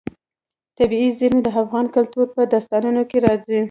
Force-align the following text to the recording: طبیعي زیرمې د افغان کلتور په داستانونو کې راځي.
طبیعي 0.77 1.09
زیرمې 1.19 1.41
د 1.43 1.47
افغان 1.61 1.85
کلتور 1.95 2.27
په 2.35 2.41
داستانونو 2.53 3.01
کې 3.09 3.17
راځي. 3.25 3.59